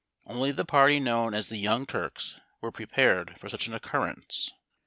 Only 0.25 0.51
the 0.51 0.65
party 0.65 0.99
known 0.99 1.35
as 1.35 1.49
the 1.49 1.57
Young 1.59 1.85
Turks 1.85 2.39
were 2.59 2.71
prepared 2.71 3.37
for 3.39 3.49
such 3.49 3.67
an 3.67 3.75
occurrence. 3.75 4.49